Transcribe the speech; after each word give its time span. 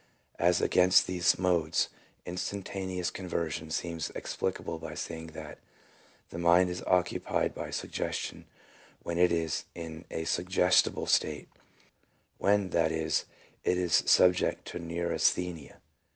As 0.39 0.61
against 0.61 1.05
these 1.05 1.37
modes, 1.37 1.89
instantaneous 2.25 3.11
conversion 3.11 3.69
seems 3.69 4.09
explicable 4.15 4.79
by 4.79 4.95
saying 4.95 5.27
that 5.33 5.59
the 6.31 6.39
mind 6.39 6.71
is 6.71 6.81
occupied 6.87 7.53
by 7.53 7.67
a 7.67 7.71
sug 7.71 7.91
gestion 7.91 8.45
when 9.03 9.19
it 9.19 9.31
is 9.31 9.65
in 9.75 10.05
a 10.09 10.23
suggestible 10.23 11.05
state— 11.05 11.49
when, 12.39 12.71
that 12.71 12.91
is, 12.91 13.25
it 13.63 13.77
is 13.77 14.01
sub 14.07 14.33
ject 14.33 14.65
to 14.69 14.79
neurasthenia. 14.79 15.77